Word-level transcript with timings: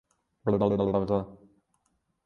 Правда 0.43 0.65
о 0.65 0.69
кронштадтских 0.69 1.09
событиях. 1.09 1.39